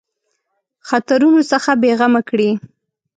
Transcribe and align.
خطرونو 0.87 1.41
څخه 1.51 1.71
بېغمه 1.81 2.21
کړي. 2.29 2.49